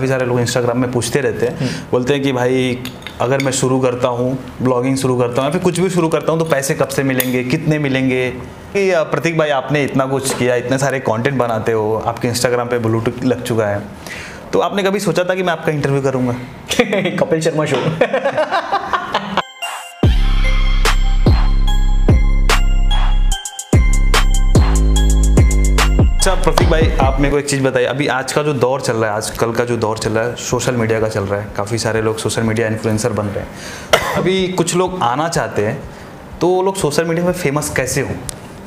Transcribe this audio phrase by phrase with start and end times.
[0.00, 2.78] काफ़ी सारे लोग इंस्टाग्राम में पूछते रहते हैं। बोलते हैं कि भाई
[3.20, 6.32] अगर मैं शुरू करता हूँ ब्लॉगिंग शुरू करता हूँ या फिर कुछ भी शुरू करता
[6.32, 8.30] हूँ तो पैसे कब से मिलेंगे कितने मिलेंगे?
[8.72, 12.78] कि प्रतीक भाई आपने इतना कुछ किया इतने सारे कंटेंट बनाते हो आपके इंस्टाग्राम पे
[12.78, 13.82] ब्लूटूथ लग चुका है।
[14.52, 16.34] तो आपने कभी सोचा था कि मैं आपका इंटरव्यू करूँगा?
[17.18, 17.76] कपिल शर्मा शो
[26.30, 28.96] अच्छा प्रतीक भाई, आप मेरे को एक चीज़ बताइए। अभी आज का जो दौर चल
[28.96, 31.40] रहा है, आज कल का जो दौर चल रहा है, सोशल मीडिया का चल रहा
[31.40, 35.64] है, काफ़ी सारे लोग सोशल मीडिया इन्फ्लुएंसर बन रहे हैं। अभी कुछ लोग आना चाहते
[35.66, 35.82] हैं
[36.40, 38.14] तो वो लोग सोशल मीडिया में फ़ेमस कैसे हों?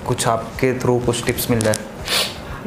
[0.07, 1.75] कुछ आपके थ्रू कुछ टिप्स मिल जाए।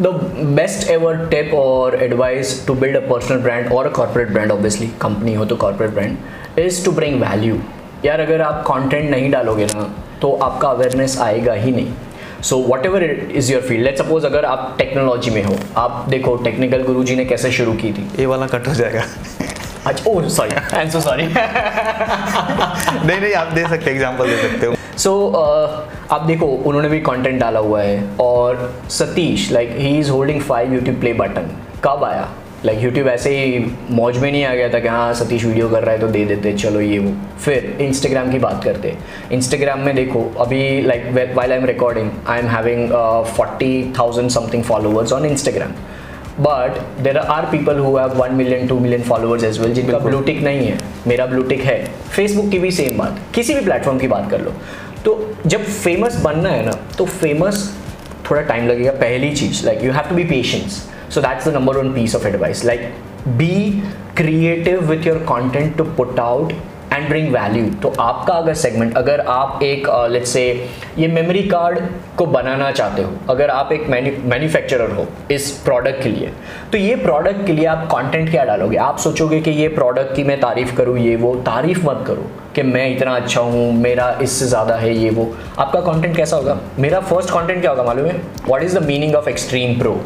[0.01, 0.15] The
[0.61, 4.91] best ever tip or advice to build a personal brand or a corporate brand, obviously,
[5.05, 6.17] company हो तो corporate brand,
[6.67, 7.61] is to bring value
[8.05, 9.89] यार, अगर आप content नहीं डालोगे ना
[10.23, 11.93] तो आपका awareness आएगा ही नहीं।
[12.49, 16.37] So whatever it is your field let suppose अगर आप टेक्नोलॉजी में हो आप देखो
[16.45, 19.03] टेक्निकल गुरु जी ने कैसे शुरू की थी। ये वाला कट हो जाएगा।
[19.87, 24.67] अच्छा ओह sorry I am so sorry नहीं नहीं आप दे सकते एग्जांपल दे सकते
[24.67, 29.75] हो। सो so, uh, आप देखो उन्होंने भी कंटेंट डाला हुआ है और Satish like
[29.79, 31.51] he is holding five YouTube play button
[31.85, 32.29] कब आया?
[32.65, 33.59] लाइक यूट्यूब ऐसे ही
[33.91, 36.25] मौज में नहीं आ गया था कि हाँ सतीश वीडियो कर रहा है तो दे
[36.25, 37.13] देते चलो ये वो।
[37.45, 38.95] फिर इंस्टाग्राम की बात करते।
[39.33, 42.89] इंस्टाग्राम में देखो अभी like while I am recording I am having
[43.37, 45.73] forty thousand something followers on Instagram
[46.41, 50.43] but there are people who have one million two million followers as well जिनका ब्लूटिक
[50.43, 51.79] नहीं है। मेरा ब्लूटिक है।
[52.11, 54.53] फेसबुक की भी सेम बात। किसी भी प्लेटफॉर्म की बात कर लो।
[55.05, 57.71] तो जब फ़ेमस बनना है ना तो फ़ेमस
[58.31, 61.77] थोड़ा टाइम लगेगा। पहली चीज़ like you have to be patience so that's the number
[61.79, 62.65] one piece of advice.
[62.65, 62.87] Like
[63.37, 63.83] be
[64.15, 66.53] creative with your content to put out
[66.93, 70.69] and bring value तो आपका अगर सेगमेंट अगर आप एक लेट्स uh, से
[70.99, 71.79] ये मेमोरी कार्ड
[72.19, 76.31] को बनाना चाहते हो अगर आप एक मैन्युफैक्चरर हो इस प्रोडक्ट के लिए
[76.73, 78.77] तो ये प्रोडक्ट के लिए आप कंटेंट क्या डालोगे?
[78.77, 82.63] आप सोचोगे कि ये प्रोडक्ट की मैं तारीफ़ करूँ ये वो तारीफ़ मत करो कि
[82.63, 85.27] मैं इतना अच्छा हूँ मेरा इससे ज़्यादा है ये वो।
[85.59, 86.59] आपका कंटेंट कैसा होगा?
[86.79, 88.17] मेरा फ़र्स्ट कंटेंट क्या होगा मालूम है?
[88.47, 90.01] What is the meaning of extreme pro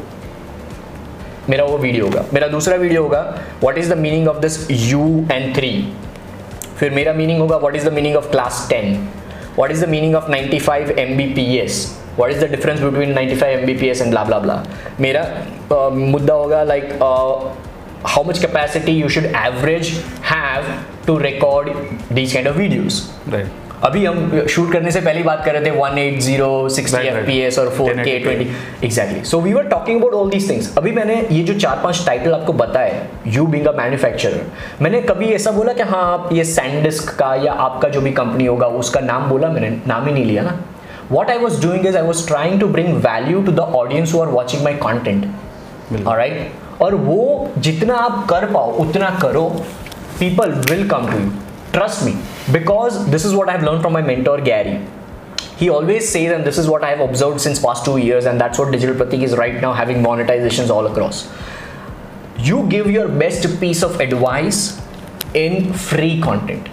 [1.51, 3.21] मेरा वो वीडियो होगा। मेरा दूसरा वीडियो होगा
[3.63, 5.73] what is the meaning of this you and three
[6.79, 8.93] फिर मेरा मीनिंग होगा what is the meaning of class ten
[9.57, 11.81] what is the meaning of 95 five M B P S
[12.19, 14.63] what is the difference between 95 five M B P S and blah blah blah
[15.01, 15.25] मेरा
[15.73, 16.93] uh, मुद्दा होगा like
[18.07, 19.93] how much capacity you should average
[20.25, 20.75] have
[21.07, 21.69] to record
[22.13, 25.71] these kind of videos right अभी हम shoot करने से पहले बात कर रहे थे
[25.71, 26.35] 180
[26.75, 30.93] 60 fps और 4k 20 exactly so we were talking about all these things अभी
[30.93, 34.43] मैंने ये जो चार पाँच टाइटल आपको बताए यू बिंग अ मैन्युफैक्चरर
[34.83, 38.47] मैंने कभी ऐसा बोला कि हाँ आप ये सैंडिस्क का या आपका जो भी कंपनी
[38.47, 39.49] होगा उसका नाम बोला?
[39.49, 40.61] मैंने नाम ही नहीं लिया ना।
[41.17, 44.21] What I was doing is I was trying to bring value to the audience who
[44.25, 45.25] are watching my content.
[46.07, 46.35] Alright?
[46.83, 49.65] और वो जितना आप कर पाओ उतना करो
[50.23, 51.50] people will come to you.
[51.73, 52.15] Trust me.
[52.53, 54.81] because this is what I've learned from my mentor Gary.
[55.57, 58.59] He always says, and this is what I've observed since past two years, and that's
[58.59, 61.29] what Digital Pratik is right now having monetizations all across.
[62.39, 64.81] You give your best piece of advice
[65.35, 66.69] in free content.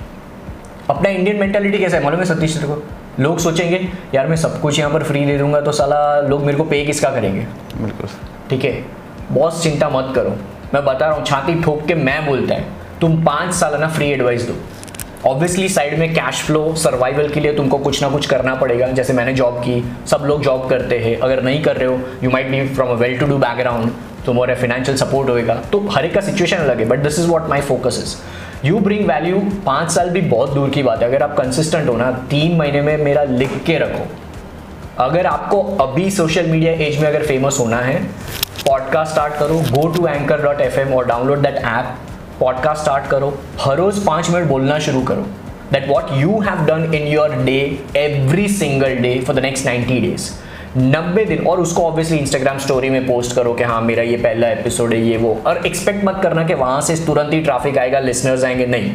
[0.89, 2.75] अपना Indian mentality कैसा है मालूम है सतीश तेरे को
[3.19, 3.79] लोग सोचेंगे
[4.13, 6.83] यार मैं सब कुछ यहाँ पर फ्री दे दूँगा तो साला लोग मेरे को पे
[6.85, 7.45] किसका करेंगे
[7.81, 8.09] बिल्कुल
[8.49, 8.71] ठीक है
[9.31, 10.29] बॉस चिंता मत करो
[10.73, 14.09] मैं बता रहा हूँ छाती ठोक के मैं बोलता है तुम पाँच साल ना फ्री
[14.11, 14.55] एडवाइस दो
[15.25, 19.13] ऑब्वियसली साइड में कैश फ्लो सर्वाइवल के लिए तुमको कुछ ना कुछ करना पड़ेगा। जैसे
[19.13, 22.49] मैंने जॉब की, सब लोग जॉब करते हैं। अगर नहीं कर रहे हो you might
[22.51, 23.91] be from a well to do background
[24.25, 27.49] तुम्हारा फाइनेंशियल सपोर्ट होएगा। तो हर एक का सिचुएशन अलग है but this is what
[27.49, 31.23] my focus is you bring value पाँच साल भी बहुत दूर की बात है। अगर
[31.23, 34.07] आप कंसिस्टेंट हो ना, तीन महीने में मेरा लिख के रखो।
[34.99, 38.01] अगर आपको अभी सोशल मीडिया एज में अगर फ़ेमस होना है
[38.67, 41.95] पॉडकास्ट स्टार्ट करो go to anchor dot F M और download that app
[42.39, 45.21] podcast start करो, हर रोज पाँच मिनट बोलना शुरू करो।
[45.71, 49.99] That what you have done in your day every single day for the next ninety
[49.99, 50.31] days
[50.77, 54.49] नब्बे दिन, और उसको ऑब्वियसली इंस्टाग्राम स्टोरी में पोस्ट करो कि हाँ मेरा ये पहला
[54.49, 57.99] एपिसोड है, ये वो। और एक्सपेक्ट मत करना कि वहाँ से तुरंत ही ट्रैफ़िक आएगा
[57.99, 58.93] लिसनर्स आएँगे। नहीं।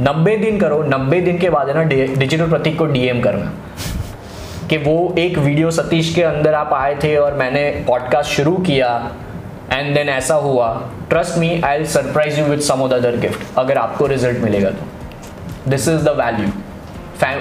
[0.00, 1.82] नब्बे दिन करो, नब्बे दिन के बाद है ना
[2.14, 3.52] डिजिटल प्रतीक को डीएम करना।
[4.70, 9.12] कि वो एक वीडियो सतीश के अंदर आप आए थे और मैंने पॉडकास्ट शुरू किया
[9.72, 10.68] एंड देन ऐसा हुआ
[11.10, 15.88] trust me I surprise you with some other gift अगर आपको रिज़ल्ट मिलेगा तो। This
[15.88, 16.50] is the value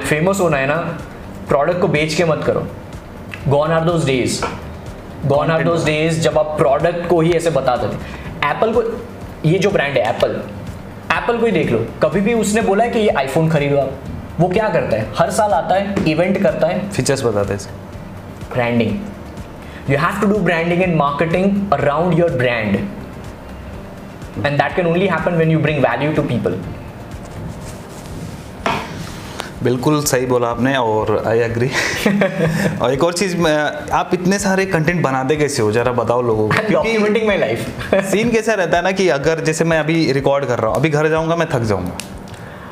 [0.01, 0.75] famous होना है ना
[1.47, 2.68] प्रोडक्ट को बेच के मत करो।
[3.47, 4.41] Gone are those days
[5.25, 8.83] gone are those days जब आप प्रोडक्ट को ही ऐसे बताते थे एप्पल को
[9.45, 10.41] ये जो ब्रांड है एप्पल
[11.13, 13.91] एप्पल को ही देख लो। कभी भी उसने बोला है कि ये आईफोन खरीदो आप।
[14.39, 15.07] वो क्या करता है?
[15.18, 17.59] हर साल आता है इवेंट करता है। फीचर्स बताते हैं
[18.53, 18.97] branding
[19.89, 22.75] you have to do branding and marketing around your brand.
[24.45, 26.57] And that can only happen when you bring value to people.
[29.63, 31.67] बिल्कुल सही बोला आपने और आई एग्री
[32.81, 33.55] और एक और चीज़ मैं
[33.99, 35.71] आप इतने सारे कंटेंट बनाते कैसे हो?
[35.71, 39.63] जरा बताओ लोगों को डॉक्यूमेंटिंग माय लाइफ सीन कैसा रहता है ना कि अगर जैसे
[39.71, 41.97] मैं अभी रिकॉर्ड कर रहा हूँ अभी घर जाऊँगा मैं थक जाऊँगा।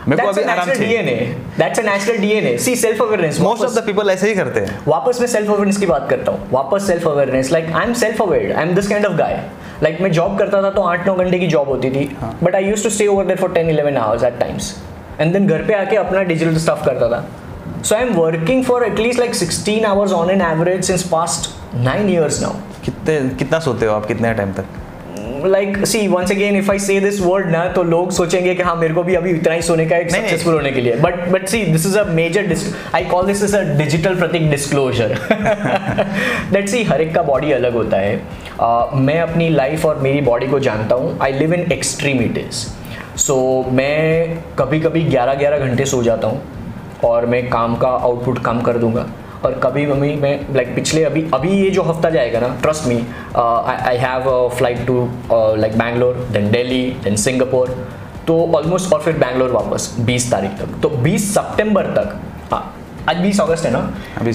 [0.08, 1.14] मेरे को अभी आराम DNA.
[1.60, 2.50] That's a natural DNA.
[2.64, 3.40] See self awareness.
[3.42, 6.32] Most of the people ऐसे ही करते हैं। वापस मैं सेल्फ अवेयरनेस की बात करता
[6.32, 9.42] हूँ। वापस self awareness like I am self aware I am this kind of guy
[9.84, 12.06] like मैं जॉब करता था तो आठ नौ घंटे की जॉब होती थी।
[12.44, 14.74] But I use to stay over there for ten eleven hours at times
[15.20, 17.26] and then घर पे आके अपना डिजिटल स्टफ़ करता था।
[17.84, 22.10] So I am working for at least like sixteen hours on an average since past nine
[22.10, 22.54] years now
[22.86, 24.06] कितने कितना सोते हो आप?
[24.06, 24.66] कितने टाइम तक?
[25.48, 28.76] Like see once again if I say this word ना तो लोग सोचेंगे कि हाँ
[28.76, 31.48] मेरे को भी अभी इतना ही सोने का एक। सक्सेसफुल होने के लिए। But but
[31.48, 32.56] see this is a major
[32.96, 35.18] I call this is a digital Prateek disclosure
[36.52, 38.22] that see हर एक का बॉडी अलग होता है।
[38.56, 42.54] Uh, मैं अपनी लाइफ और मेरी बॉडी को जानता हूँ। आई लिव इन एक्सट्रीमिटीज
[43.18, 43.36] सो
[43.72, 46.42] मैं कभी कभी ग्यारह ग्यारह घंटे सो जाता हूँ
[47.04, 49.06] और मैं काम का आउटपुट कम कर दूँगा।
[49.46, 52.96] और कभी मम्मी मैं लाइक पिछले अभी अभी ये जो हफ़्ता जाएगा ना trust me
[53.36, 54.98] I have flight to
[55.32, 57.76] like Bangalore then Delhi then Singapore
[58.28, 62.16] तो ऑलमोस्ट और फिर बैंगलोर वापस 20 तारीख तक। तो 20 सितंबर तक
[62.52, 62.62] हाँ
[63.10, 63.82] आज 20 अगस्त है ना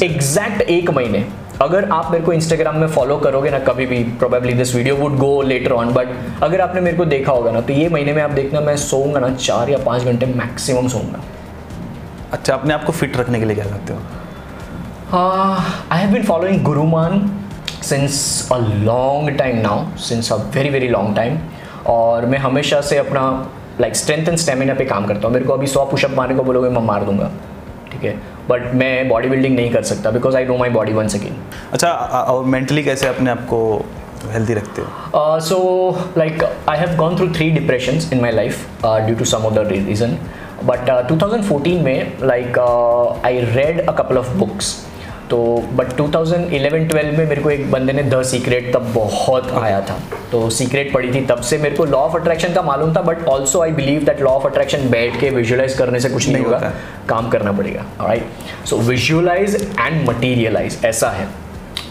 [0.03, 1.25] एग्जैक्ट एक महीने।
[1.63, 5.17] अगर आप मेरे को इंस्टाग्राम में फॉलो करोगे ना कभी भी probably this video would
[5.19, 6.09] go later on but
[6.43, 9.21] अगर आपने मेरे को देखा होगा ना तो ये महीने में आप देखना मैं सोऊँगा
[9.21, 11.23] ना चार या पाँच घंटे मैक्सिमम सोऊँगा।
[12.33, 14.01] अच्छा अपने आप को फिट रखने के लिए क्या करते हो?
[15.15, 17.21] I have been following Gurumann
[17.85, 21.39] since a long time now since a very very long time
[21.91, 23.23] और मैं हमेशा से अपना
[23.81, 26.43] लाइक स्ट्रेंथ एंड स्टेमिना पे काम करता हूँ। मेरे को अभी सौ पुशअप मारने को
[26.43, 27.31] बोलोगे मैं मार दूँगा।
[27.93, 28.13] ठीक है?
[28.49, 31.35] बट मैं बॉडी बिल्डिंग नहीं कर सकता because I know my body one second
[31.73, 33.61] अच्छा और मेंटली कैसे अपने आप को
[34.33, 35.39] हेल्दी रखते हो?
[35.41, 35.59] So
[36.19, 40.17] like I have gone through three depression in my life due to some other reason
[40.65, 42.59] but two thousand fourteen में like
[43.25, 44.75] I read a couple of books
[45.31, 45.39] तो
[45.73, 49.99] बट 2011-12 में मेरे को एक बंदे ने द सीक्रेट तब बहुत आया था।
[50.33, 53.27] तो सीक्रेट पढ़ी थी तब से मेरे को लॉ ऑफ़ अट्रैक्शन का मालूम था but
[53.29, 56.45] also I believe that law of attraction बैठ के विजुअलाइज करने से कुछ नहीं नहीं
[56.45, 56.73] होगा।
[57.09, 61.29] काम करना पड़ेगा right so visualize and materialize ऐसा है।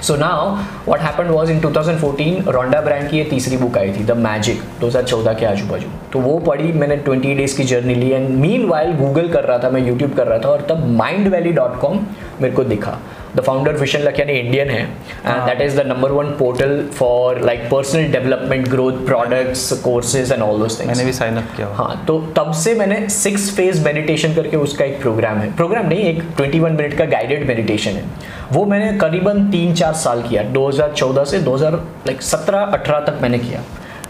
[0.02, 0.50] So now
[0.86, 4.62] what happened was in 2014 Rhonda Byrne की ये तीसरी बुक आई थी द मैजिक
[4.82, 8.66] 2014 के आजू बाजू तो वो पढ़ी मैंने 20 डेज़ की जर्नी ली एंड मीन
[8.68, 11.80] वाइल गूगल कर रहा था मैं यूट्यूब कर रहा था और तब माइंड वैली डॉट
[11.80, 12.00] कॉम
[12.42, 12.98] मेरे को दिखा।
[13.36, 17.64] The founder Vishen Lakhiani Indian है and that is the number one portal for like
[17.72, 22.04] personal development growth products courses and all those things मैंने भी साइन अप किया। हाँ
[22.08, 26.24] तो तब से मैंने सिक्स फ़ेज़ मेडिटेशन करके उसका एक प्रोग्राम है। प्रोग्राम नहीं एक
[26.36, 28.04] 21 मिनट का गाइडेड मेडिटेशन है।
[28.52, 31.74] वो मैंने करीबन तीन चार साल किया। 2014 से 2000
[32.08, 33.64] लाइक 17 18 तक मैंने किया।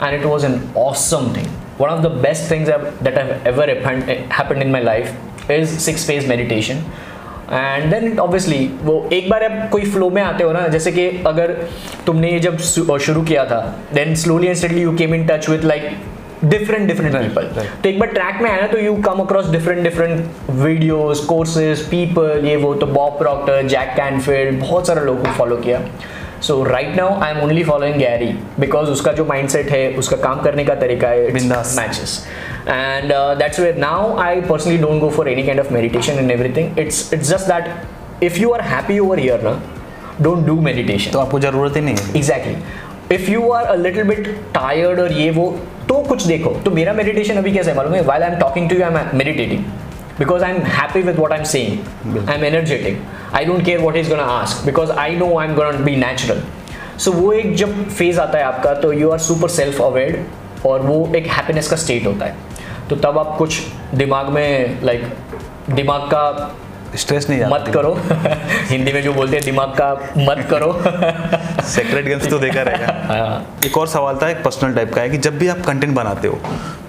[0.04, 1.48] And it was an awesome thing
[1.80, 2.70] one of the best things
[3.04, 6.84] that have ever happened in my life is six phase meditation
[7.52, 11.08] and then obviously वो एक बार आप कोई फ्लो में आते हो ना जैसे कि
[11.28, 11.52] अगर
[12.06, 13.60] तुमने ये जब शुरू किया था
[13.94, 15.92] then slowly and steadily you came in touch with like
[16.44, 17.48] different different people
[17.84, 22.46] तो एक बार ट्रैक में आया तो you come across different different videos courses people
[22.46, 25.82] ये वो तो बॉप प्रॉक्टर जैक कैनफील्ड बहुत सारे लोगों को फॉलो किया।
[26.42, 28.28] So right now I am only following Gary
[28.60, 32.18] because उसका जो माइंड सेट है उसका काम करने का तरीका है matches
[32.68, 36.54] and that's way now I personally don't go for any kind of meditation in every
[36.58, 39.62] thing it's it's just that if you are happy over यर ना
[40.22, 44.04] डोंट डू मेडिटेशन तो आपको ज़रूरत ही नहीं है। Exactly if you are a little
[44.04, 45.46] bit tired और ये वो
[45.90, 48.02] तो कुछ देखो। तो मेरा मेडिटेशन अभी कैसे मालूम है?
[48.04, 49.64] While I am talking to you I am meditating
[50.20, 53.02] because I am happy with what I am saying I am energetic
[53.34, 56.38] energetic I don't care what he's gonna ask because I know I'm gonna be natural.
[57.00, 60.28] So वो एक जब phase आता है आपका तो you are super self aware
[60.66, 62.36] और वो एक हैप्पीनेस का स्टेट होता है।
[62.90, 63.62] तो तब आप कुछ
[63.96, 66.56] दिमाग में लाइक like, दिमाग का
[66.96, 68.00] स्ट्रेस नहीं मत करो।
[68.70, 70.84] हिंदी में जो बोलते हैं दिमाग का मत करो।
[71.64, 75.10] सेक्रेट गेम्स तो देखा रहेगा। हाँ। एक और सवाल था एक पर्सनल टाइप का है
[75.10, 76.40] कि जब भी आप कंटेंट बनाते हो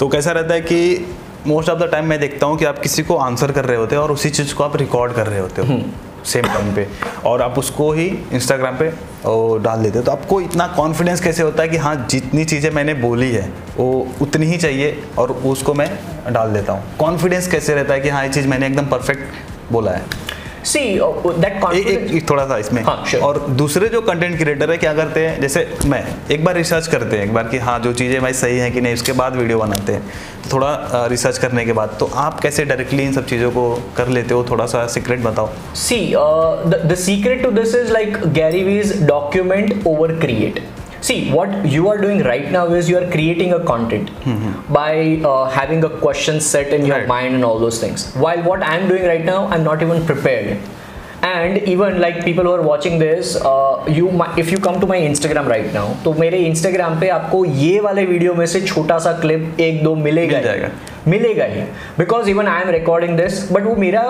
[0.01, 1.11] तो कैसा रहता है कि
[1.47, 3.97] मोस्ट ऑफ़ द टाइम मैं देखता हूँ कि आप किसी को आंसर कर रहे होते
[3.97, 5.79] हो और उसी चीज़ को आप रिकॉर्ड कर रहे होते हो।
[6.25, 6.87] सेम टाइम पे।
[7.27, 8.93] और आप उसको ही इंस्टाग्राम पे
[9.27, 12.71] और डाल देते हो। तो आपको इतना कॉन्फिडेंस कैसे होता है कि हाँ जितनी चीज़ें
[12.71, 15.89] मैंने बोली है वो उतनी ही चाहिए और उसको मैं
[16.33, 19.91] डाल देता हूँ। कॉन्फिडेंस कैसे रहता है कि हाँ ये चीज़ मैंने एकदम परफेक्ट बोला
[19.91, 20.03] है?
[20.65, 23.23] सी दैट एक, एक, थोड़ा सा इसमें। हाँ, sure.
[23.23, 25.41] और दूसरे जो कंटेंट क्रिएटर है क्या करते हैं?
[25.41, 28.59] जैसे मैं एक बार रिसर्च करते हैं एक बार कि हाँ जो चीज़ें भाई सही
[28.59, 30.03] हैं कि नहीं उसके बाद वीडियो बनाते हैं।
[30.43, 33.65] तो थोड़ा रिसर्च करने के बाद। तो आप कैसे डायरेक्टली इन सब चीज़ों को
[33.97, 34.45] कर लेते हो?
[34.51, 40.13] थोड़ा सा सीक्रेट बताओ। सी uh, secret to this is like Gary Vee's document over
[40.25, 40.63] create.
[41.08, 44.08] see what you are doing right now is you are creating a content
[44.78, 44.92] by
[45.32, 47.12] uh, having a question set in your Right.
[47.16, 50.58] mind and all those things while what i'm doing right now i'm not even prepared
[51.28, 54.90] and even like people who are watching this uh, you mi- if you come to
[54.94, 58.98] my instagram right now तो मेरे instagram पे आपको ये वाले video में से छोटा
[59.06, 60.70] सा क्लिप एक दो मिलेगा मिल ही। जाएगा।
[61.12, 61.62] मिलेगा ही
[61.98, 64.02] because even I am recording this but वो मेरा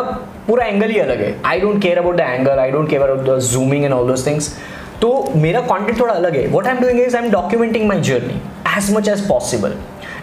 [0.48, 3.26] पूरा एंगल ही अलग है I don't care about the angle I don't care about
[3.30, 4.54] the zooming and all those things
[5.01, 6.47] तो मेरा कंटेंट थोड़ा अलग है.
[6.49, 8.41] What I am doing is I am documenting my journey
[8.77, 9.75] as much as possible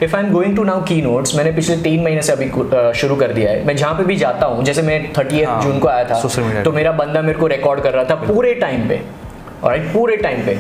[0.04, 2.50] if I am going to now की notes मैंने पिछले तीन महीने से अभी
[3.00, 3.64] शुरू कर दिया है.
[3.66, 6.72] मैं जहाँ पे भी जाता हूँ जैसे मैं थर्टी हाँ, जून को आया था तो
[6.72, 9.02] मेरा बंदा मेरे को रिकॉर्ड कर रहा था पूरे टाइम पे.
[9.66, 10.60] राइट पूरे टाइम पे.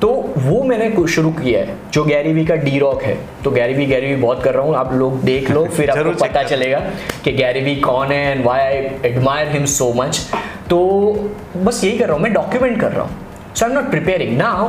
[0.00, 3.16] तो वो मैंने शुरू किया है जो गैरी वी का डी रॉक है.
[3.44, 4.74] तो गैरी वी गैरी वी बहुत कर रहा हूँ.
[4.76, 6.78] आप लोग देख लो फिर आपको पता चलेगा
[7.24, 10.20] कि गैरी वी कौन है and why I admire him so much
[10.70, 10.78] तो
[11.56, 13.16] बस यही कर रहा हूँ मैं डॉक्यूमेंट कर रहा हूँ।
[13.60, 14.68] I am not preparing now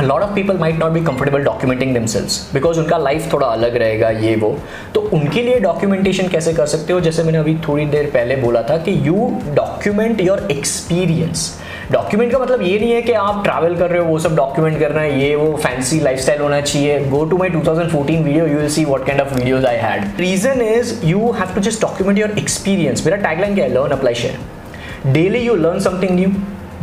[0.00, 3.76] a lot of people might not be comfortable documenting themselves because उनका लाइफ थोड़ा अलग
[3.76, 4.48] रहेगा, ये वो।
[4.94, 7.00] तो उनके लिए डॉक्यूमेंटेशन कैसे कर सकते हो?
[7.00, 11.60] जैसे मैंने अभी थोड़ी देर पहले बोला था कि you document your experience
[11.92, 14.78] document का मतलब ये नहीं है कि आप ट्रैवल कर रहे हो, वो सब डॉक्यूमेंट
[14.80, 18.68] करना है, ये वो फैंसी लाइफस्टाइल होना चाहिए। Go to my 2014 video you will
[18.68, 22.38] see what kind of videos I had reason is you have to just document your
[22.38, 23.72] experience मेरा टैगलाइन क्या है?
[23.74, 26.34] Learn apply share daily you learn something new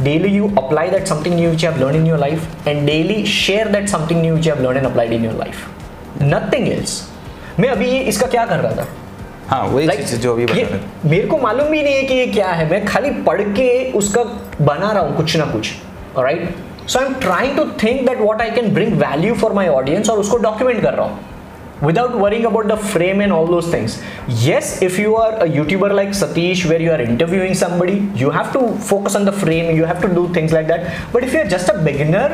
[0.03, 3.19] daily you apply that something new which you have learned in your life and daily
[3.25, 5.61] share that something new which you have learned and applied in your life
[6.33, 6.97] nothing else
[7.59, 8.87] मैं अभी ये इसका क्या कर रहा था
[9.49, 12.27] हाँ वही Like, चीज़ जो अभी बता मेरे को मालूम भी नहीं है कि ये
[12.27, 14.23] क्या है मैं खाली पढ़ के उसका
[14.61, 15.71] बना रहा हूँ कुछ ना कुछ
[16.17, 19.67] right so I am trying to think that what I can bring value for my
[19.69, 21.30] audience और उसको डॉक्यूमेंट कर रहा हूँ
[21.81, 23.97] without worrying about the frame and all those things
[24.47, 28.49] yes if you are a youtuber like satish where you are interviewing somebody you have
[28.57, 28.61] to
[28.91, 30.81] focus on the frame you have to do things like that
[31.13, 32.27] but if you are just a beginner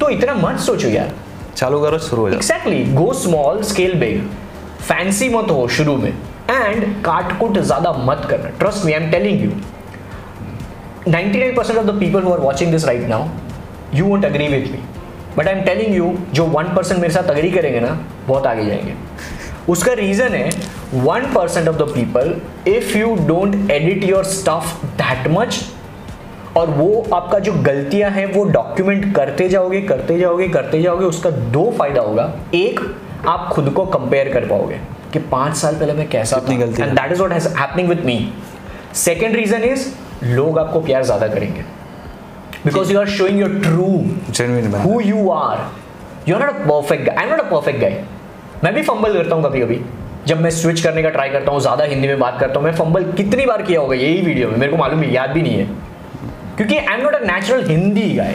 [0.00, 1.12] तो इतना मत सोचो यार
[1.56, 4.20] चालू करो शुरू हो जाओ exactly go small scale big
[4.88, 9.10] fancy मत हो शुरू में एंड काट कुट ज़्यादा मत करना trust me I am
[9.10, 9.50] telling you
[11.08, 13.30] 99% of the people who are watching this right now
[13.92, 14.64] you won't agree with
[15.38, 18.64] me I am telling you जो वन परसेंट मेरे साथ अग्री करेंगे ना बहुत आगे
[18.66, 18.94] जाएँगे।
[19.68, 20.50] उसका रीजन है
[21.06, 22.28] 1% of the people
[22.72, 25.62] if you don't edit your stuff that much
[26.56, 31.30] और वो आपका जो गलतियाँ हैं वो डॉक्यूमेंट करते जाओगे करते जाओगे करते जाओगे उसका
[31.30, 32.80] दो फ़ायदा होगा। एक
[33.28, 34.80] आप खुद को कंपेयर कर पाओगे
[35.12, 38.18] कि पाँच साल पहले मैं कैसा गलती and. That is has happening with me
[38.94, 39.88] second reason is
[40.24, 41.64] लोग आपको प्यार ज़्यादा करेंगे।
[42.90, 43.88] You are showing your true
[44.30, 45.58] genuine बना who you are.
[46.28, 47.14] You're not a perfect guy.
[47.22, 47.92] I'm not a perfect guy.
[48.64, 49.80] मैं भी फंबल करता हूँ कभी कभी
[50.26, 52.74] जब मैं स्विच करने का ट्राई करता हूँ ज़्यादा हिंदी में बात करता हूँ मैं
[52.76, 54.56] फंबल कितनी बार किया होगा यही वीडियो में?
[54.58, 55.66] मेरे को मालूम है याद भी नहीं है।
[56.56, 58.34] क्योंकि I am not a natural Hindi guy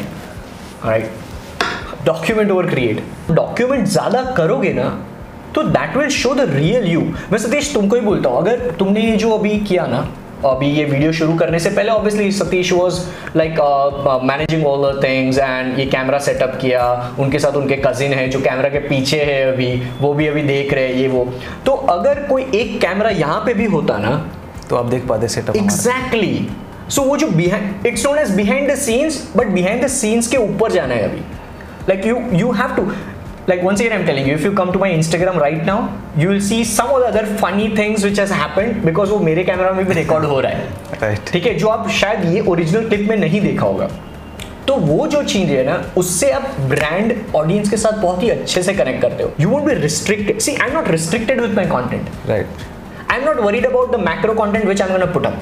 [0.85, 4.87] right document over create document ज़्यादा करोगे ना
[5.55, 9.01] तो that will show the real you मैं सतीश तुमको ही बोलता हूँ अगर तुमने
[9.01, 10.07] ये जो अभी किया ना
[10.45, 12.99] अभी ये वीडियो शुरू करने से पहले obviously Satish was
[13.35, 13.59] like
[14.23, 16.85] managing all the things and ये कैमरा सेटअप किया।
[17.19, 19.71] उनके साथ उनके कजिन है जो कैमरा के पीछे है अभी
[20.01, 21.25] वो भी अभी देख रहे हैं ये वो।
[21.65, 24.15] तो अगर कोई एक कैमरा यहाँ पे भी होता ना
[24.69, 26.47] तो आप देख पाते सेटअप एग्जैक्टली
[26.89, 30.37] सो वो जो behind it's known as behind the scenes but behind the scenes के
[30.39, 31.21] ऊपर जाना है अभी।
[31.89, 32.91] Like you you have to
[33.51, 35.79] like once again i'm telling you if you come to my instagram right now
[36.21, 39.43] you will see some of the other funny things which has happened because वो मेरे
[39.43, 40.69] camera में भी record हो रहा है।
[41.01, 43.89] Right ठीक है जो आप शायद ये ओरिजिनल क्लिप में नहीं देखा होगा।
[44.67, 48.63] तो वो जो चीज़ है ना उससे आप ब्रांड ऑडियंस के साथ बहुत ही अच्छे
[48.63, 51.65] से कनेक्ट करते हो। You won't be restricted see I am not restricted with my
[51.67, 52.47] content right
[53.11, 55.41] I am not worried about the macro content which I am put up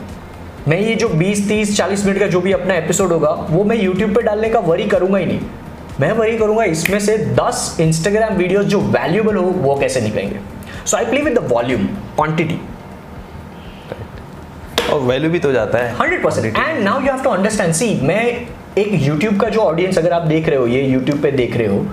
[0.67, 3.75] मैं ये जो 20 30 40 मिनट का जो भी अपना एपिसोड होगा वो मैं
[3.83, 5.39] यूट्यूब पे डालने का वरी करूँगा ही नहीं।
[5.99, 10.39] मैं वही करूँगा इसमें से 10 इंस्टाग्राम वीडियोस जो वैल्यूएबल हो वो कैसे निकलेंगे?
[10.85, 12.59] So I play with the volume quantity
[14.91, 17.93] और वैल्यू भी तो जाता है। Hundred percent and now you have to understand see
[18.03, 18.23] मैं
[18.77, 21.67] एक YouTube का जो ऑडियंस अगर आप देख रहे हो ये YouTube पे देख रहे
[21.67, 21.85] हो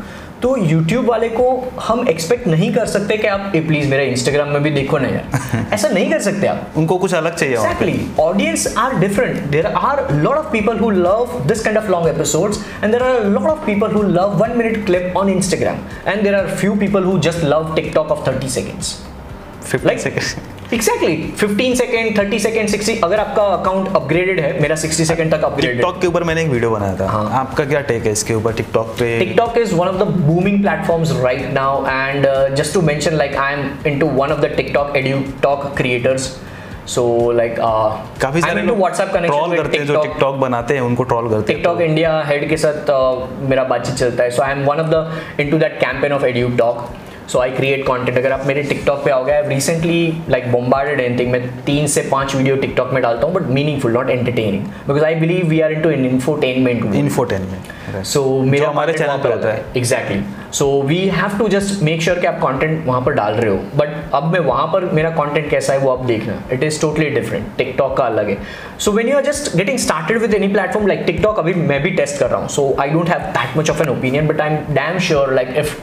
[0.42, 4.52] तो YouTube वाले को हम एक्सपेक्ट नहीं कर सकते कि आप ए प्लीज़ मेरा Instagram
[4.52, 8.06] में भी देखो ना यार। ऐसा नहीं कर सकते आप। उनको कुछ अलग चाहिए exactly
[8.20, 12.54] audience are different there are lot of people who love this kind of long episode
[12.82, 16.34] and there are lot of people who love one minute clip on Instagram and there
[16.34, 18.96] are few people who just love TikTok of thirty seconds
[19.84, 20.36] like seconds
[20.72, 21.16] exactly.
[21.40, 25.76] 15 second 30 second 60 अगर आपका account upgraded है मेरा 60 second तक upgraded
[25.76, 28.52] TikTok के ऊपर मैंने एक video बनाया था। हाँ। आपका क्या टेक है इसके ऊपर?
[28.52, 32.82] टिकटॉक पे TikTok is one of the booming platforms right now, and uh, just to
[32.90, 36.28] mention, like I'm into one of the TikTok edu talk creators.
[36.88, 37.54] So like
[38.22, 41.36] काफ़ी सारे लोग व्हाट्सएप कनेक्शन ट्रॉल करते हैं जो टिकटॉक बनाते हैं उनको ट्रॉल करते
[41.36, 44.80] हैं। टिकटॉक इंडिया हेड के साथ uh, मेरा बातचीत चलता है। So I am one
[44.80, 46.88] of the into that campaign of edu talk
[47.28, 51.30] so I create content अगर आप मेरे टिकटॉक पे आओगे I recently like bombarded anything
[51.32, 55.14] मैं तीन से पाँच वीडियो टिकटॉक में डालता हूँ but meaningful not entertaining because I
[55.14, 60.20] believe we are in to infotainment infotainment so मेरा हमारे चैनल पर होता है। Exactly
[60.52, 63.56] so we have to just make sure कि आप कंटेंट वहाँ पर डाल रहे हो.
[63.76, 67.08] बट अब मैं वहाँ पर मेरा कंटेंट कैसा है वो आप देखना। It is totally
[67.10, 68.36] different TikTok का अलग है।
[68.78, 71.90] So when you are just getting started with any platform like TikTok अभी मैं भी
[71.90, 74.50] टेस्ट कर रहा हूँ। So I don't have that much of an opinion but I
[74.50, 75.76] am damn sure like if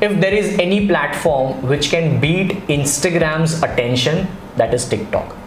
[0.00, 4.26] if there is any platform which can beat Instagram's attention,
[4.56, 5.38] that is TikTok.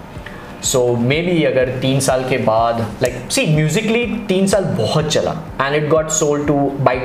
[0.63, 0.79] So
[1.21, 5.89] maybe अगर तीन साल के बाद like सी Musically तीन साल बहुत चला and it
[5.89, 6.55] got sold to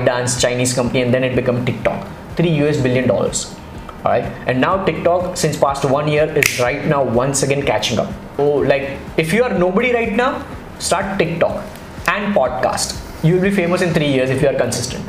[0.04, 2.06] ByteDance Chinese company and then it become TikTok
[2.38, 3.46] three U S billion dollars
[4.04, 8.12] right and now tiktok since past one year is right now once again catching up
[8.36, 8.86] so like
[9.18, 10.28] if you are nobody right now
[10.78, 12.94] start tiktok and podcast
[13.25, 15.03] You will be famous in three years if you are consistent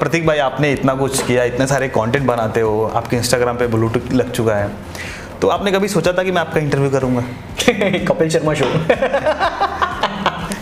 [0.00, 4.12] Prateek भाई आपने इतना कुछ किया इतने सारे content बनाते हो आपके इंस्टाग्राम पे ब्लूटूथ
[4.12, 4.70] लग चुका है।
[5.40, 7.24] तो आपने कभी सोचा था कि मैं आपका इंटरव्यू करूँगा?
[8.08, 8.64] कपिल शर्मा शो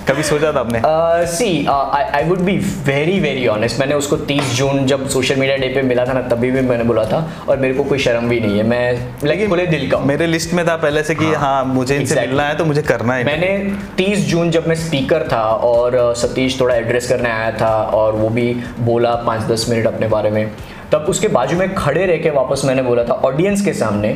[0.08, 0.80] कभी सोचा था आपने?
[1.26, 2.56] See I would be
[2.86, 6.22] very very honest मैंने उसको 30 जून जब सोशल मीडिया डे पे मिला था ना
[6.28, 9.48] तभी भी मैंने बोला था और मेरे को कोई शर्म भी नहीं है। मैं लेकिन
[9.48, 12.28] खुले दिल का मेरे लिस्ट में था पहले से कि हाँ, हाँ मुझे इनसे exactly.
[12.28, 16.60] मिलना है तो मुझे करना है मैंने 30 जून जब मैं स्पीकर था और सतीश
[16.60, 20.46] थोड़ा एड्रेस करने आया था और वो भी बोला पाँच दस मिनट अपने बारे में।
[20.92, 24.08] तब उसके बाजू में खड़े रह के वापस मैंने बोला था ऑडियंस के सामने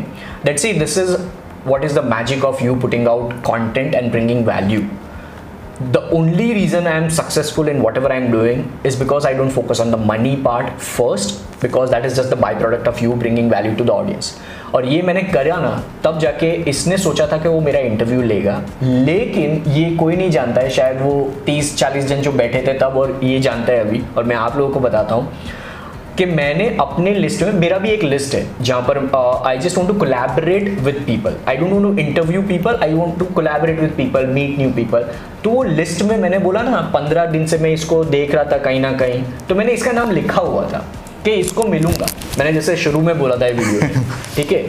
[0.45, 1.17] that see this is
[1.67, 4.83] what is the magic of you putting out content and bringing value
[5.79, 9.51] the only reason I am successful in whatever I am doing is because I don't
[9.51, 13.51] focus on the money part first because that is just the byproduct of you bringing
[13.51, 14.33] value to the audience.
[14.75, 15.71] और ये मैंने करा ना
[16.05, 20.61] तब जाके इसने सोचा था कि वो मेरा इंटरव्यू लेगा लेकिन ये कोई नहीं जानता
[20.61, 21.13] है शायद वो
[21.49, 24.73] 30-40 जन जो बैठे थे तब और ये जानता है अभी और मैं आप लोगों
[24.75, 25.33] को बताता हूँ
[26.19, 28.99] कि मैंने अपने लिस्ट में मेरा भी एक लिस्ट है जहाँ पर
[29.47, 33.19] I just want to collaborate with people I don't want to interview people I want
[33.19, 35.05] to collaborate with people meet new people
[35.45, 38.59] तो वो लिस्ट में मैंने बोला ना पंद्रह दिन से मैं इसको देख रहा था
[38.59, 40.85] कहीं ना कहीं तो मैंने इसका नाम लिखा हुआ था
[41.25, 42.07] कि इसको मिलूँगा।
[42.39, 44.05] मैंने जैसे शुरू में बोला था वीडियो
[44.37, 44.63] ठीक है?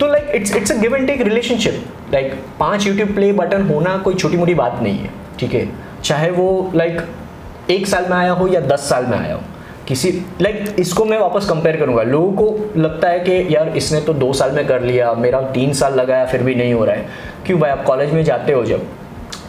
[0.00, 3.96] तो like it's it's a give and take relationship like पाँच यूट्यूब प्ले बटन होना
[4.04, 5.68] कोई छोटी मोटी बात नहीं है। ठीक है?
[6.04, 9.40] चाहे वो लाइक like, एक साल में आया हो या दस साल में आया हो।
[9.88, 14.00] किसी लाइक like, इसको मैं वापस कंपेयर करूँगा। लोगों को लगता है कि यार इसने
[14.00, 16.94] तो दो साल में कर लिया मेरा तीन साल लगाया फिर भी नहीं हो रहा
[16.96, 17.08] है।
[17.46, 17.70] क्यों भाई?
[17.70, 18.86] आप कॉलेज में जाते हो जब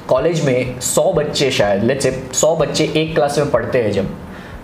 [0.07, 4.09] कॉलेज में सौ बच्चे शायद लेट्स से सौ बच्चे एक क्लास में पढ़ते हैं जब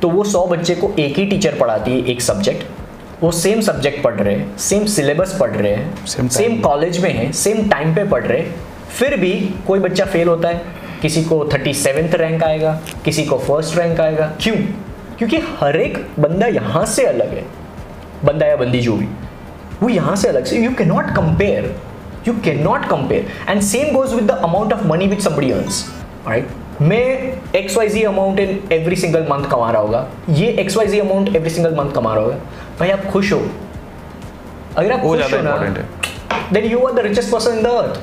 [0.02, 4.04] तो वो सौ बच्चे को एक ही टीचर पढ़ाती है एक सब्जेक्ट वो सेम सब्जेक्ट
[4.04, 8.04] पढ़ रहे हैं सेम सिलेबस पढ़ रहे हैं सेम कॉलेज में। है सेम टाइम पे
[8.04, 8.44] पढ़ रहे
[8.90, 9.34] फिर भी
[9.68, 10.62] कोई बच्चा फेल होता है
[11.02, 14.56] किसी को थर्टी सेवेंथ रैंक आएगा किसी को फ़र्स्ट रैंक आएगा। क्यों?
[15.22, 17.44] क्योंकि हर एक बंदा यहाँ से अलग है।
[18.26, 19.08] बंदा या बंदी जो भी
[19.82, 21.66] वो यहाँ से अलग से you can not compare
[22.28, 25.86] you can not compare and same goes with the amount of money with somebody earns
[26.28, 27.04] right मैं
[27.56, 31.00] X Y Z amount in every single month कमा रहा होगा ये X Y Z
[31.00, 32.36] amount every single month कमा रहा होगा।
[32.80, 33.40] भाई आप खुश हो।
[34.78, 35.58] अगर आप खुश हो ना
[36.54, 38.00] then you are the richest person in the earth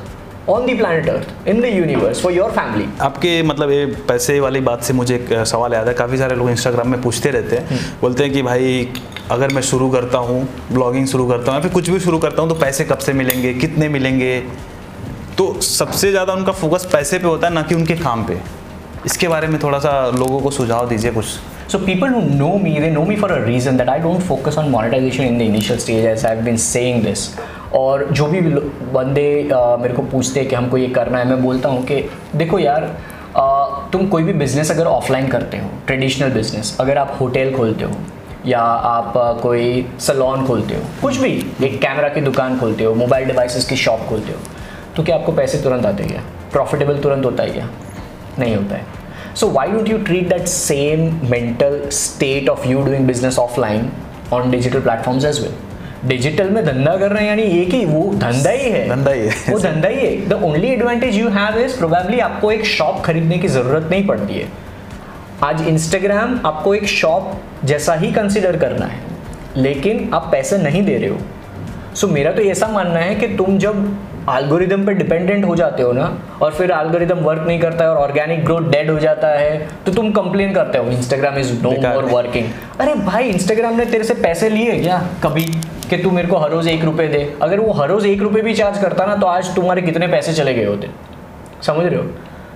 [0.48, 4.60] on the planet earth in the universe for your family आपके मतलब ये पैसे वाली
[4.68, 7.66] बात से मुझे एक सवाल याद है। काफ़ी सारे लोग इंस्टाग्राम में पूछते रहते हैं।
[7.68, 8.88] हम्म। बोलते हैं कि भाई
[9.30, 12.42] अगर मैं शुरू करता हूँ ब्लॉगिंग शुरू करता हूँ या फिर कुछ भी शुरू करता
[12.42, 14.38] हूँ तो पैसे कब से मिलेंगे कितने मिलेंगे?
[15.38, 18.38] तो सबसे ज़्यादा उनका फोकस पैसे पे होता है ना कि उनके काम पे।
[19.06, 21.26] इसके बारे में थोड़ा सा लोगों को सुझाव दीजिए कुछ।
[21.68, 24.58] So people who know me, they know me for a reason that I don't focus
[24.60, 27.24] on monetization in the initial stage as I've been saying this.
[27.74, 28.40] और जो भी
[28.92, 32.58] बंदे मेरे को पूछते हैं कि हमको ये करना है मैं बोलता हूँ कि देखो
[32.58, 32.96] यार
[33.36, 37.84] आ, तुम कोई भी बिज़नेस अगर ऑफलाइन करते हो ट्रेडिशनल बिज़नेस अगर आप होटल खोलते
[37.84, 37.92] हो
[38.46, 41.30] या आप कोई सलोन खोलते हो कुछ भी
[41.64, 44.38] एक कैमरा की दुकान खोलते हो मोबाइल डिवाइसेस की शॉप खोलते हो
[44.96, 46.22] तो क्या आपको पैसे तुरंत आते क्या?
[46.52, 47.68] प्रॉफिटेबल तुरंत होता है क्या?
[48.38, 48.84] नहीं होता है.
[49.36, 53.90] So why don't you treat that same mental state of you doing business offline
[54.32, 55.54] on digital platforms as well
[56.04, 59.20] digital में धंधा कर रहे हैं यानी एक ही वो धंधा ही है। धंधा ही
[59.20, 63.02] है। वो धंधा ही है। The only advantage you have is probably आपको एक शॉप
[63.04, 64.48] खरीदने की ज़रूरत नहीं पड़ती है।
[65.42, 67.32] आज इंस्टाग्राम आपको एक शॉप
[67.64, 69.00] जैसा ही कंसिडर करना है
[69.56, 71.18] लेकिन आप पैसे नहीं दे रहे हो।
[71.94, 73.98] सो so, मेरा तो ऐसा मानना है कि तुम जब
[74.30, 77.96] एल्गोरिदम पे डिपेंडेंट हो जाते हो ना और फिर एल्गोरिदम वर्क नहीं करता है और
[77.96, 82.04] ऑर्गेनिक ग्रोथ डेड हो जाता है तो तुम कंप्लेन करते हो Instagram is no more
[82.04, 82.46] working
[82.80, 85.02] अरे भाई इंस्टाग्राम ने तेरे से पैसे लिए क्या?
[85.22, 85.46] कभी
[85.88, 88.42] कि तू मेरे को हर रोज एक रुपये दे। अगर वो हर रोज एक रुपये
[88.42, 90.90] भी चार्ज करता ना तो आज तुम्हारे कितने पैसे चले गए होते?
[91.62, 92.06] समझ रहे हो?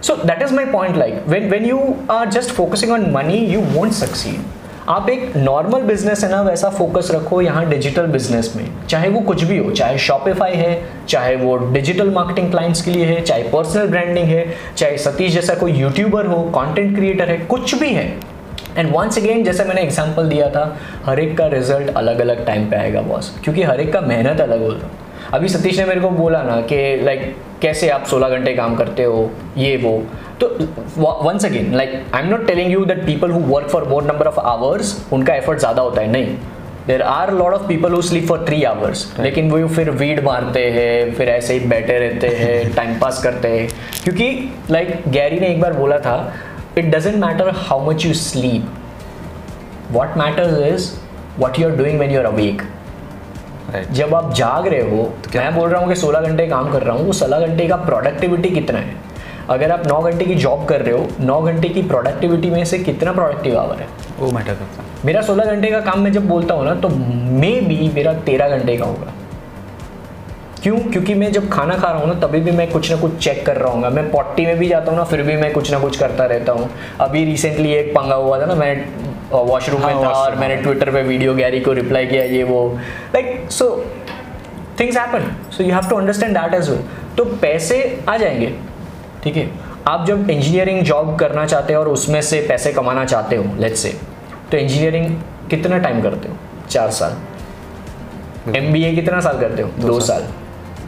[0.03, 3.61] So that is my point like when when you are just focusing on money you
[3.73, 4.41] want succeed
[4.89, 9.21] आप एक नॉर्मल बिज़नेस है ना, वैसा फोकस रखो यहाँ डिजिटल बिज़नेस में। चाहे वो
[9.21, 13.43] कुछ भी हो, चाहे शॉपिफाई है, चाहे वो डिजिटल मार्केटिंग क्लाइंट्स के लिए है, चाहे
[13.43, 14.45] पर्सनल ब्रांडिंग है,
[14.77, 18.07] चाहे सतीश जैसा कोई यूट्यूबर हो कंटेंट क्रिएटर है, कुछ भी है।
[18.79, 20.65] एंड वंस अगेन जैसे मैंने एग्ज़ाम्पल दिया था
[21.05, 24.41] हर एक का रिज़ल्ट अलग अलग टाइम पे आएगा बॉस क्योंकि हर एक का मेहनत
[24.41, 24.91] अलग होता
[25.35, 29.05] अभी सतीश ने मेरे को बोला ना कि लाइक कैसे आप 16 घंटे काम करते
[29.05, 29.93] हो ये वो.
[30.41, 30.49] तो
[30.99, 34.27] once again like I am not telling you that people who work for more number
[34.27, 36.11] of hours उनका एफर्ट ज़्यादा होता है.
[36.11, 36.37] नहीं.
[36.87, 40.65] There are lot of people who sleep for three hours लेकिन वो फिर वीड मारते
[40.71, 43.69] हैं फिर ऐसे ही बैठे रहते हैं टाइम पास करते हैं.
[44.05, 46.33] क्योंकि लाइक like, गैरी ने एक बार बोला था
[46.77, 48.63] it doesn't matter how much you sleep.
[49.91, 50.99] What matters is
[51.37, 52.63] what you're doing when you're awake.
[53.73, 53.91] Right.
[53.95, 55.43] जब आप जाग रहे हो तो क्या?
[55.43, 57.77] मैं बोल रहा हूँ कि 16 घंटे काम कर रहा हूँ वो 16 घंटे का
[57.77, 58.97] प्रोडक्टिविटी कितना है?
[59.51, 62.79] अगर आप 9 घंटे की जॉब कर रहे हो 9 घंटे की प्रोडक्टिविटी में से
[62.79, 63.87] कितना प्रोडक्टिव आवर है?
[64.19, 66.89] वो मैटर करता है। मेरा 16 घंटे का काम मैं जब बोलता हूँ ना तो
[66.89, 69.13] मे बी मेरा 13 घंटे का होगा।
[70.63, 70.79] क्यों?
[70.91, 73.45] क्योंकि मैं जब खाना खा रहा हूँ ना तभी भी मैं कुछ ना कुछ चेक
[73.47, 75.79] कर रहा हूँ मैं पॉट्टी में भी जाता हूँ ना फिर भी मैं कुछ ना
[75.79, 76.69] कुछ करता रहता हूँ।
[77.01, 78.75] अभी रिसेंटली एक पंगा हुआ था ना मैं
[79.33, 82.61] वॉशरूम हाँ, में था और मैंने ट्विटर पे वीडियो गैरी को रिप्लाई किया ये वो।
[83.15, 83.69] Like so
[84.81, 86.83] things happen so you have to understand that as well
[87.19, 88.53] तो पैसे आ जाएँगे
[89.25, 89.49] ठीक है?
[89.89, 93.81] आप जब इंजीनियरिंग जॉब करना चाहते हो और उसमें से पैसे कमाना चाहते हो लेट्स
[93.81, 93.95] से
[94.51, 95.17] तो इंजीनियरिंग
[95.51, 96.37] कितना टाइम करते हो?
[96.71, 97.17] चार साल।
[98.57, 99.71] एम कितना साल करते हो?
[99.79, 100.27] दो, दो साल।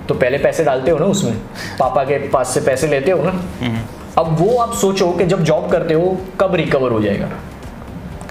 [0.09, 1.37] तो पहले पैसे डालते हो ना उसमें?
[1.79, 3.31] पापा के पास से पैसे लेते हो ना?
[3.61, 3.79] हम्म।
[4.19, 7.29] अब वो आप सोचो कि जब जॉब करते हो कब रिकवर हो जाएगा?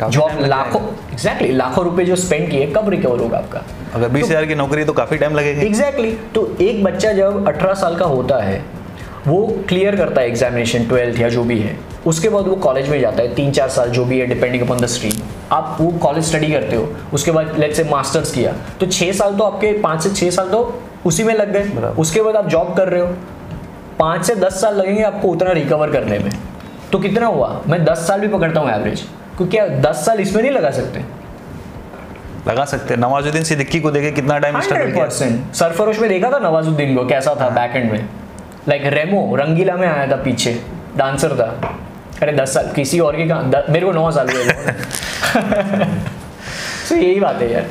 [0.03, 0.81] जॉब लाखों
[1.11, 3.61] एग्जैक्टली लाखों रुपए जो स्पेंड किए कब रिकवर होगा आपका?
[3.95, 7.47] अगर बीस तो हज़ार की नौकरी तो काफ़ी टाइम लगेगा। एग्जैक्टली तो एक बच्चा जब
[7.47, 8.63] अठारह साल का होता है
[9.27, 12.99] वो क्लियर करता है एग्जामिनेशन ट्वेल्थ या जो भी है। उसके बाद वो कॉलेज में
[13.01, 16.25] जाता है तीन चार साल जो भी है डिपेंडिंग अपॉन द स्ट्रीम आप वो कॉलेज
[16.25, 20.01] स्टडी करते हो उसके बाद लेट से मास्टर्स किया तो छः साल तो आपके पाँच
[20.03, 20.63] से छः साल तो
[21.05, 23.07] उसी में लग गए। उसके बाद आप जॉब कर रहे हो।
[23.99, 26.31] पाँच से दस साल लगेंगे आपको उतना रिकवर करने में।
[26.91, 27.61] तो कितना हुआ?
[27.67, 29.01] मैं दस साल भी पकड़ता हूँ एवरेज
[29.37, 31.01] क्योंकि दस साल इसमें नहीं लगा सकते?
[32.47, 35.09] लगा सकते। हैं नवाजुद्दीन सिद्दीकी को देखे कितना टाइम स्ट्रगल किया
[35.53, 38.09] सरफरोश में देखा था नवाजुद्दीन को कैसा था बैक एंड में?
[38.67, 40.61] लाइक रेमो रंगीला में आया था पीछे।
[40.97, 41.77] डांसर था।
[42.21, 43.63] अरे दस साल किसी और के कहा?
[43.69, 44.43] मेरे को नौ साल हुए।
[46.89, 47.65] तो यही बात है यार।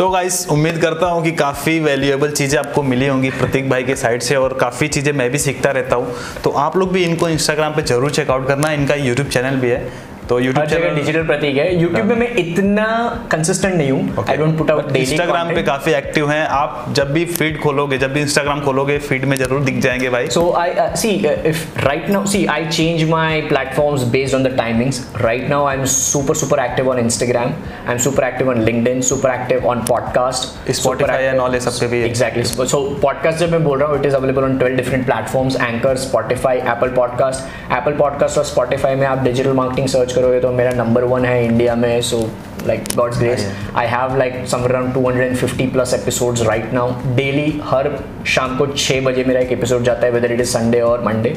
[0.00, 3.96] तो गाइस उम्मीद करता हूँ कि काफ़ी वैल्यूएबल चीज़ें आपको मिली होंगी प्रतीक भाई के
[3.96, 7.28] साइड से और काफ़ी चीज़ें मैं भी सीखता रहता हूँ। तो आप लोग भी इनको
[7.28, 9.92] इंस्टाग्राम पे ज़रूर चेकआउट करना, इनका यूट्यूब चैनल भी है।
[10.30, 12.84] तो यूट्यूब चैनल डिजिटल प्रतीक है। यूट्यूब में मैं इतना
[13.30, 17.10] कंसिस्टेंट नहीं हूँ। I don't put out daily Instagram पे काफ़ी एक्टिव हैं। आप जब
[17.12, 20.74] भी फ़ीड खोलोगे जब भी इंस्टाग्राम खोलोगे फ़ीड में ज़रूर दिख जाएँगे भाई। So I
[20.96, 21.08] see
[21.46, 25.76] if right now see I change my platforms based on the timings right now I
[25.76, 27.50] am super super active on Instagram
[27.86, 31.86] I am super active on LinkedIn super active on podcast Spotify and all सब पे
[31.86, 35.04] भी exactly so podcast जब मैं बोल रहा हूँ it is available on 12 different
[35.06, 40.40] platforms Anchor Spotify Apple podcast Apple podcast और Spotify में आप डिजिटल मार्केटिंग सर्च करोगे
[40.40, 42.18] तो मेरा नंबर वन है इंडिया में so
[42.66, 47.90] like God's grace I have like some around 250 plus episodes right now daily हर
[48.26, 51.36] शाम को छः बजे मेरा एक एपिसोड जाता है वेदर इट इज़ संडे और मंडे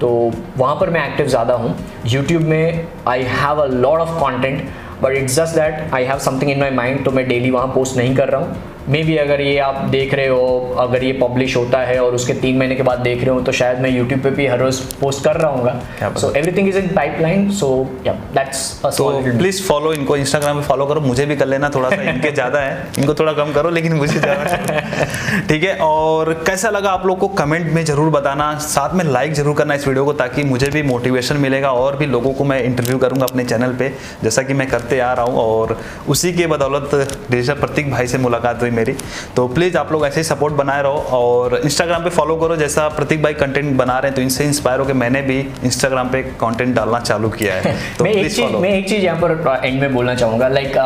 [0.00, 0.10] तो
[0.56, 1.74] वहाँ पर मैं एक्टिव ज़्यादा हूँ।
[2.06, 4.62] यूट्यूब में I have a lot of content
[5.02, 7.96] but it's just that I have something in my mind तो मैं डेली वहाँ पोस्ट
[7.96, 8.56] नहीं कर रहा हूँ।
[8.90, 12.34] मे बी अगर ये आप देख रहे हो अगर ये पब्लिश होता है और उसके
[12.36, 14.80] तीन महीने के बाद देख रहे हो तो शायद मैं यूट्यूब पे भी हर रोज
[15.00, 17.68] पोस्ट कर रहा हूँ। So everything is in pipeline so
[18.06, 18.62] that's
[18.96, 22.30] तो प्लीज़ फॉलो इनको इंस्टाग्राम पे फॉलो करो मुझे भी कर लेना थोड़ा सा इनके
[22.32, 24.98] ज़्यादा है इनको थोड़ा कम करो लेकिन मुझे ज़्यादा
[25.48, 29.32] ठीक है और कैसा लगा आप लोग को कमेंट में ज़रूर बताना साथ में लाइक
[29.34, 32.62] ज़रूर करना इस वीडियो को ताकि मुझे भी मोटिवेशन मिलेगा और भी लोगों को मैं
[32.64, 35.76] इंटरव्यू करूँगा अपने चैनल पर जैसा कि मैं करते आ रहा हूँ और
[36.08, 36.90] उसी के बदौलत
[37.30, 38.94] डिजिटल प्रतीक भाई से मुलाकात हुई मेरी।
[39.36, 42.88] तो प्लीज़ आप लोग ऐसे ही सपोर्ट बनाए रहो और इंस्टाग्राम पे फॉलो करो। जैसा
[42.96, 46.22] प्रतीक भाई कंटेंट बना रहे हैं तो इनसे इंस्पायर हो कि मैंने भी इंस्टाग्राम पे
[46.40, 49.80] कंटेंट डालना चालू किया है। तो मैं एक चीज़ मैं एक चीज़ यहाँ पर एंड
[49.80, 50.76] में बोलना चाहूँगा like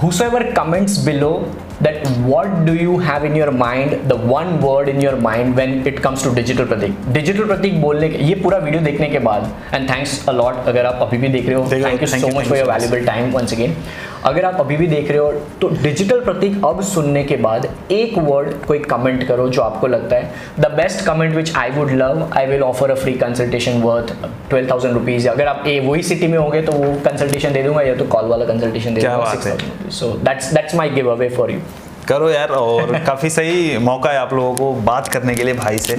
[0.00, 1.34] whosoever comments below
[1.80, 5.86] that what do you have in your mind the one word in your mind when
[5.86, 6.94] it comes to digital pratik.
[7.12, 10.86] Digital pratik बोलने के ये पूरा वीडियो देखने के बाद एंड थैंक्स अ लॉट अगर
[10.86, 13.52] आप अभी भी देख रहे हो thank you so much for your valuable time once
[13.52, 13.76] again
[14.24, 18.16] अगर आप अभी भी देख रहे हो तो डिजिटल प्रतीक अब सुनने के बाद एक
[18.18, 22.28] वर्ड कोई कमेंट करो जो आपको लगता है the best comment which I would love
[22.36, 24.14] I will offer a free consultation worth
[24.50, 27.82] twelve thousand rupees अगर आप ए वही सिटी में होंगे तो वो कंसल्टेशन दे दूँगा
[27.82, 31.60] या तो कॉल वाला कंसल्टेशन दे दूँगा so that's that's my giveaway for you
[32.08, 35.78] करो यार और काफ़ी सही मौका है आप लोगों को बात करने के लिए भाई
[35.78, 35.98] से।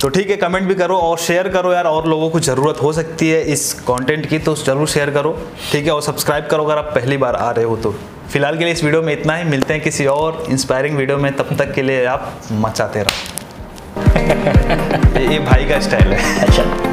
[0.00, 2.92] तो ठीक है कमेंट भी करो और शेयर करो यार और लोगों को ज़रूरत हो
[2.92, 5.36] सकती है इस कंटेंट की तो ज़रूर शेयर करो।
[5.72, 7.94] ठीक है और सब्सक्राइब करो अगर आप पहली बार आ रहे हो तो।
[8.32, 11.32] फ़िलहाल के लिए इस वीडियो में इतना ही मिलते हैं किसी और इंस्पायरिंग वीडियो में
[11.36, 13.32] तब तक के लिए आप मचाते रहो।
[15.30, 16.83] ये भाई का स्टाइल है। अच्छा।